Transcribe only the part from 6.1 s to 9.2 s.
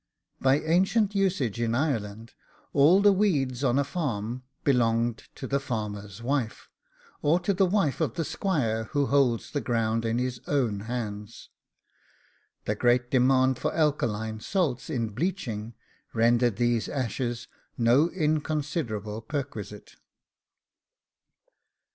wife, or to the wife of the squire who